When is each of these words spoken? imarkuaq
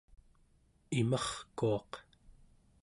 imarkuaq 0.99 1.91